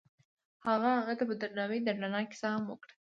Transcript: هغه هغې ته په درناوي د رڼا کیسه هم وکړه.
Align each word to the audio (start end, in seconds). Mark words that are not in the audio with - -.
هغه 0.67 0.89
هغې 0.99 1.15
ته 1.19 1.23
په 1.29 1.35
درناوي 1.41 1.79
د 1.83 1.87
رڼا 1.97 2.21
کیسه 2.31 2.47
هم 2.53 2.63
وکړه. 2.67 2.93